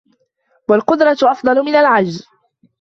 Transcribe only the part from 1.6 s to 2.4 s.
مِنْ الْعَجْزِ